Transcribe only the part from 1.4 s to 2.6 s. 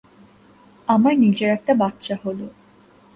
একটা বাচ্চা হল।